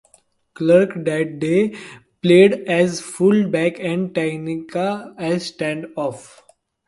Clarke 0.55 1.05
that 1.05 1.37
day 1.37 1.75
played 2.23 2.53
as 2.67 2.99
full-back 2.99 3.79
and 3.79 4.15
Tanaka 4.15 5.13
as 5.19 5.45
stand-off. 5.45 6.41